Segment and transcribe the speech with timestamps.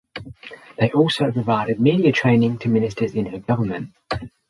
[0.79, 3.91] They also provided media training to ministers in her government.